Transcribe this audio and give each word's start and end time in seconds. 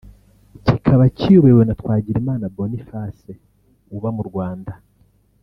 kikaba 0.65 1.03
kiyobowe 1.17 1.61
na 1.65 1.77
Twagirimana 1.79 2.45
Boniface 2.55 3.29
uba 3.95 4.09
mu 4.15 4.23
Rwanda 4.29 4.73